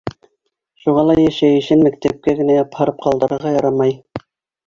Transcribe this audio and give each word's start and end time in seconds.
Шуға 0.85 1.01
ла 1.09 1.15
йәшәйешен 1.23 1.83
мәктәпкә 1.89 2.35
генә 2.41 2.57
япһарып 2.57 2.99
ҡалдырырға 3.05 3.55
ярамай. 3.59 3.95